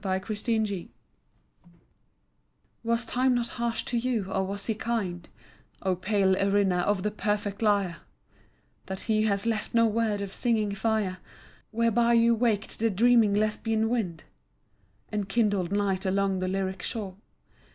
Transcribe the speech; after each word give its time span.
To 0.01 0.07
Erinna 0.07 0.87
Was 2.83 3.05
Time 3.05 3.35
not 3.35 3.49
harsh 3.49 3.83
to 3.83 3.95
you, 3.97 4.31
or 4.31 4.43
was 4.43 4.65
he 4.65 4.73
kind, 4.73 5.29
O 5.83 5.95
pale 5.95 6.35
Erinna 6.37 6.79
of 6.79 7.03
the 7.03 7.11
perfect 7.11 7.61
lyre, 7.61 7.97
That 8.87 9.01
he 9.01 9.25
has 9.25 9.45
left 9.45 9.75
no 9.75 9.85
word 9.85 10.19
of 10.19 10.33
singing 10.33 10.73
fire 10.73 11.19
Whereby 11.69 12.13
you 12.13 12.33
waked 12.33 12.79
the 12.79 12.89
dreaming 12.89 13.35
Lesbian 13.35 13.89
wind, 13.89 14.23
And 15.11 15.29
kindled 15.29 15.71
night 15.71 16.03
along 16.07 16.39
the 16.39 16.47
lyric 16.47 16.81
shore? 16.81 17.17